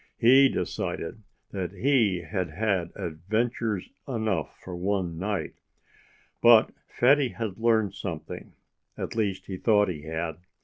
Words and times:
He 0.17 0.49
decided 0.49 1.21
that 1.51 1.73
he 1.73 2.21
had 2.23 2.49
had 2.49 2.91
adventures 2.95 3.87
enough 4.07 4.57
for 4.57 4.75
one 4.75 5.19
night. 5.19 5.53
But 6.41 6.71
Fatty 6.87 7.27
had 7.29 7.59
learned 7.59 7.93
something 7.93 8.53
at 8.97 9.15
least 9.15 9.45
he 9.45 9.57
thought 9.57 9.89
he 9.89 10.01
had. 10.05 10.37